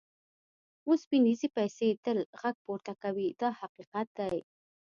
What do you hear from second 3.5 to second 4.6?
حقیقت دی.